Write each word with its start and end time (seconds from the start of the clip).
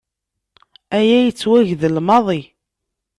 Aya 0.97 1.17
yettwagdel 1.25 1.95
maḍi. 2.07 2.41